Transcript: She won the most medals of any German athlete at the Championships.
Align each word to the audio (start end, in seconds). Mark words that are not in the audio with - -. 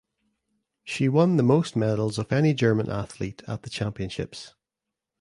She 0.83 1.07
won 1.07 1.37
the 1.37 1.43
most 1.43 1.75
medals 1.75 2.17
of 2.17 2.31
any 2.31 2.55
German 2.55 2.89
athlete 2.89 3.43
at 3.47 3.61
the 3.61 3.69
Championships. 3.69 4.55